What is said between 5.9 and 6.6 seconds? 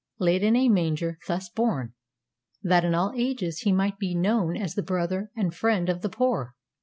the poor.